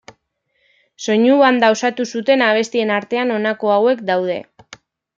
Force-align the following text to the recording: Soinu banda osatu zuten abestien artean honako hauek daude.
Soinu 1.07 1.35
banda 1.43 1.69
osatu 1.75 2.07
zuten 2.15 2.47
abestien 2.49 2.97
artean 2.99 3.37
honako 3.39 3.75
hauek 3.79 4.07
daude. 4.13 4.43